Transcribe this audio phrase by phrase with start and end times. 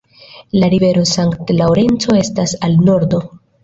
[0.61, 3.27] La rivero Sankt-Laŭrenco estas al nordo.